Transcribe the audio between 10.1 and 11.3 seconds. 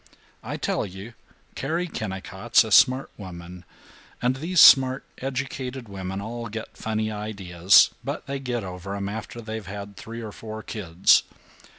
or four kids.